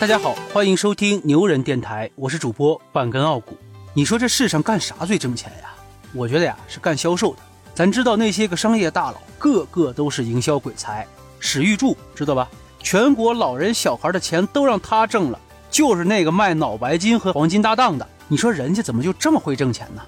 [0.00, 3.58] 大家好，欢迎收听牛人电台，我是主播半根傲骨。
[3.92, 5.74] 你说这世上干啥最挣钱呀？
[6.14, 7.40] 我觉得呀是干销售的。
[7.74, 11.04] 咱知道那些个商业大佬，个个都是营销鬼才。
[11.40, 12.48] 史玉柱知道吧？
[12.80, 18.06] 全国老人小孩的钱都让他挣了，就是那个卖脑白金和黄金搭档的。
[18.28, 20.02] 你说人家怎么就这么会挣钱呢？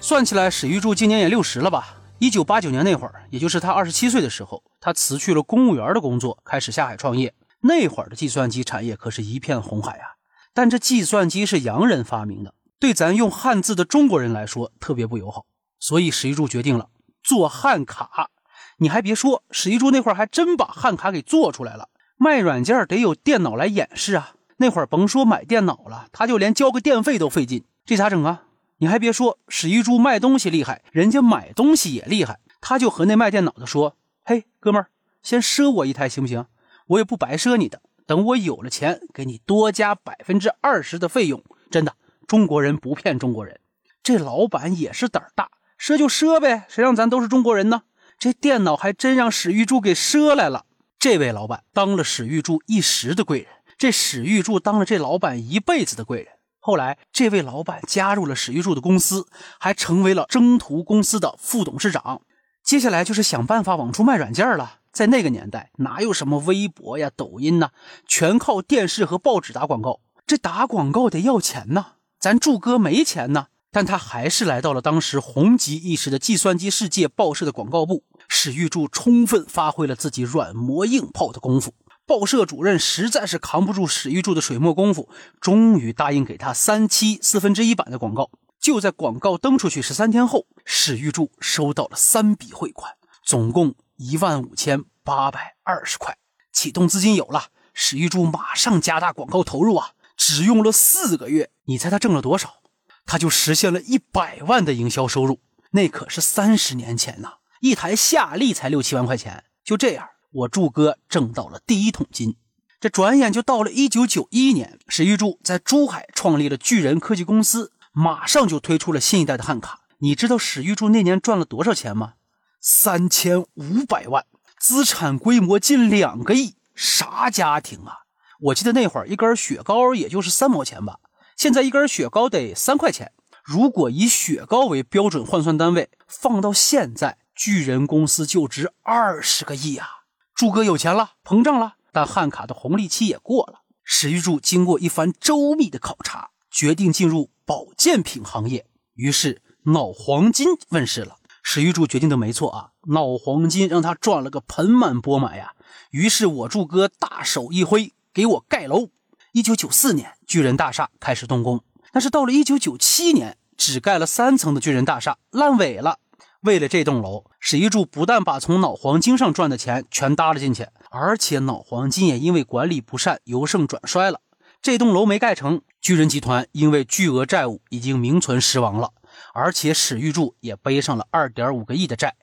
[0.00, 1.94] 算起来，史玉柱今年也六十了吧？
[2.20, 7.34] 一九八九年那会儿，也就是他二十七岁的时候，他辞去了公务员的工作，开始下海创业。
[7.60, 10.16] 那会儿的计算机产业可是一片红海啊！
[10.52, 15.46] 但这计算机是洋人发明的，对咱用汉字的中国人来说特别不友好。
[15.78, 16.88] 所以史玉柱决定了
[17.22, 18.30] 做汉卡。
[18.78, 21.88] 你还别说，史玉柱那会儿还真把汉卡给做出来了。
[22.16, 24.34] 卖软件得有电脑来演示啊！
[24.56, 28.44] 那会儿甭说买电脑了，他就连交个电费都费劲，这咋整啊？
[28.78, 32.40] 你还别说，史玉柱卖东西厉害，人家买东西也厉害。
[32.60, 34.88] 他就和那卖电脑的说：“嘿，哥们儿，
[35.22, 36.46] 先赊我一台行不行？”
[36.90, 41.42] 我也不白赊你的，等我有了钱，给你多加百分之二十的费用。
[41.70, 41.94] 真的，
[42.26, 43.60] 中国人不骗中国人。
[44.02, 47.82] 这老板也是胆儿大，赊就赊呗，谁让咱都是中国人呢？
[48.18, 50.66] 这电脑还真让史玉柱给赊来了。
[50.98, 56.32] 这位老板当了史玉柱一时的贵人，这史玉柱当了这老板一辈子的贵人。
[56.58, 59.28] 后来，这位老板加入了史玉柱的公司，
[59.60, 62.22] 还成为了征途公司的副董事长。
[62.64, 64.79] 接下来就是想办法往出卖软件了。
[64.92, 67.70] 在那个年代，哪有什么微博呀、抖音呢？
[68.06, 70.00] 全靠电视和报纸打广告。
[70.26, 73.46] 这打广告得要钱呢，咱柱哥没钱呢。
[73.72, 78.02] 但他还是来到了当时红极一时的计算机世界报社的广告部。
[78.28, 81.72] 史玉柱充分发挥了自己软磨硬泡的功夫。
[82.04, 85.08] 报社主任实在是扛不住史玉柱的水墨功夫，
[85.40, 88.30] 终于答应给他三期四分之一版的广告。
[88.60, 92.94] 就在广告登出去十三天后，史玉柱收到了三笔汇款，
[93.24, 93.74] 总共。
[94.02, 96.16] 一万五千八百二十块，
[96.54, 99.90] 启动资金有了，史玉柱马上加大广告投入啊！
[100.16, 102.62] 只用了四个月，你猜他挣了多少？
[103.04, 105.40] 他就实现了一百万的营销收入，
[105.72, 107.34] 那可是三十年前呐！
[107.60, 112.38] 一台夏利才六七万块钱，就这样，我柱哥挣到了第一桶金。
[112.80, 119.80] 这转眼就到了一九九一年，史玉柱在珠海创立了巨人科技公司，马上就推出了新一代的汉卡。
[119.98, 122.14] 你知道史玉柱那年赚了多少钱吗？
[122.60, 124.26] 三千五百万，
[124.58, 128.00] 资产规模近两个亿，啥家庭啊？
[128.40, 130.98] 我记得那会儿一根雪糕也就是三毛钱吧，
[131.36, 133.12] 现在一根雪糕得三块钱。
[133.42, 139.88] 如果以雪糕为标准换算单位，放到现在，巨人公司就值二十个亿啊！
[140.34, 143.62] 柱哥有钱了，膨胀了，但汉卡的红利期也过了。
[143.82, 151.16] 史玉柱经过一番周密的考察，决定进入保健品行业，于是脑黄金问世了。
[151.42, 155.52] 史玉柱决定的没错啊，脑黄金让他赚了个盆满钵满呀。
[155.90, 158.88] 于是我柱哥大手一挥，给我盖楼。
[159.32, 161.62] 一九九四年，巨人大厦开始动工。
[161.92, 165.98] 但是到了一九九七年，只盖了三层的巨人大厦烂尾了。
[166.42, 174.20] 为了这栋楼，史玉柱不但把从脑黄金上赚的钱全搭了进去，而且脑黄金也因为管理不善由盛转衰了。
[174.62, 178.92] 这栋楼没盖成，巨人集团因为巨额债务已经名存实亡了。
[179.34, 182.16] 而且史玉柱也背上了二点五个亿的债，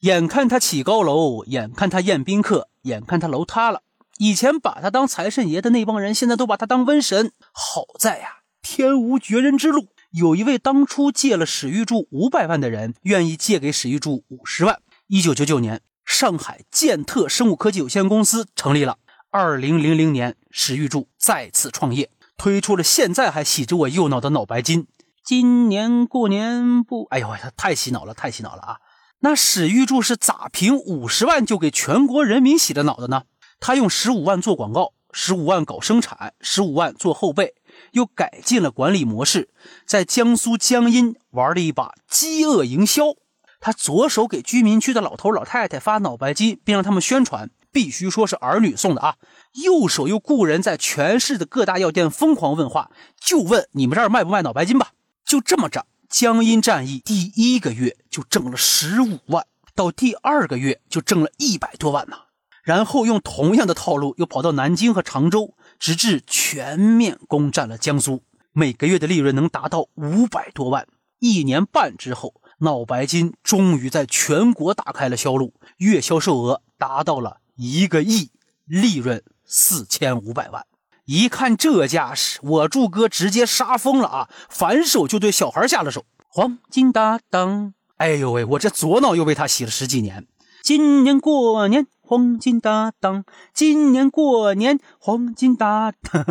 [0.00, 3.82] 眼看他起高楼，眼看他宴宾客，眼看他楼塌了。
[4.18, 7.32] 以前把他当财神爷的那帮人，现在都把他当瘟神。
[7.52, 14.80] 好在呀，天无绝人之路，有一位当初借了史玉柱五百万的人，愿意借给史玉柱五十万。
[15.08, 18.98] 一九九九年，上海健特生物科技有限公司成立了。
[19.30, 24.86] 二零零零年，史玉柱再次创业，推出了现在还洗着我右脑的脑白金。
[25.24, 28.76] 今年过年不，哎呦，他太洗脑了，太洗脑了啊！
[29.20, 33.22] 那史玉柱是咋凭五十万就给全国人民洗的脑的呢？
[33.60, 37.54] 他用十五万做广告，十五万搞生产，十五万做后备，
[37.92, 39.50] 又改进了管理模式，
[39.86, 43.14] 在江苏江阴玩了一把饥饿营销。
[43.60, 49.14] 他左手给居民区的老头老太太发脑白金，并让他们宣传，必须说是儿女送的啊。
[49.52, 52.90] 右手又雇人在全市的各大药店疯狂问话，
[53.20, 54.88] 就问你们这儿卖不卖脑白金吧。
[55.32, 62.18] 就这么着，江阴战役第一个月就挣了十五万，到第二个月就挣了一百多万呢。
[62.62, 70.86] 然后用同样的套路又跑到南京和常州，直至全面攻占了江苏，每个月的利润能达到五百多万。
[71.18, 78.30] 一年半之后，脑白金终于在全国打开了销路，月销售额达到了一个亿，
[78.66, 80.66] 利润四千五百万。
[81.04, 84.28] 一看这架势，我柱哥直接杀疯了啊！
[84.48, 86.04] 反手就对小孩下了手。
[86.28, 90.26] 黄金搭档，哎呦喂，我这左脑又被他洗了十几年。
[90.62, 96.24] 今年过年黄金搭档，今年过年黄金搭档。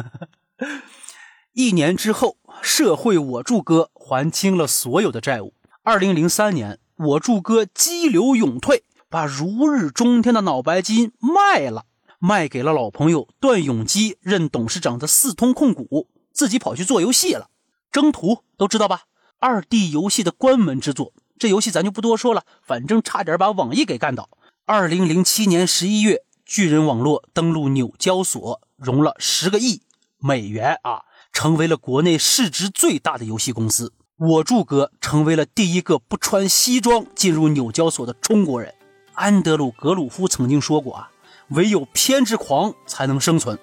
[1.54, 5.54] 一年之后，社会我柱哥还清了所有的债务。
[5.84, 11.84] 二零零三年，我柱哥激流勇退，把如日中天的脑白金卖了，
[12.24, 17.50] 卖给了老朋友段永基任董事长的四通控股，自己跑去做游戏了。
[17.92, 19.06] 征途都知道吧？
[19.40, 21.14] 二 D 游戏的关门之作。
[21.40, 24.30] 这游戏咱就不多说了，反正差点把网易给干倒。
[24.66, 29.82] 二零零七年十一月，巨人网络登陆纽交所，融了十个亿
[30.20, 31.02] 美元啊，
[31.34, 33.94] 成为了国内市值最大的游戏公司。
[34.18, 38.76] 我柱哥成为了第一个不穿西装进入纽交所的中国人。
[39.16, 41.10] 安德鲁·格鲁夫曾经说过啊，
[41.51, 43.57] 唯有偏执狂才能生存。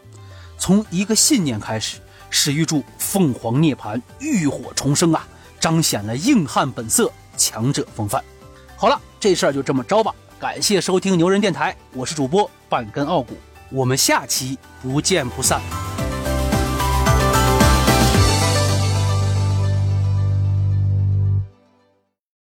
[0.58, 1.98] 从一个信念开始，
[2.30, 5.26] 史玉柱凤凰涅槃，浴火重生啊，
[5.60, 7.12] 彰显了硬汉本色。
[7.36, 8.20] 强者风范。
[8.76, 10.12] 好了，这事儿就这么着吧。
[10.40, 13.36] 感谢收听牛人电台，我是主播半根傲骨，
[13.70, 15.87] 我们下期不见不散。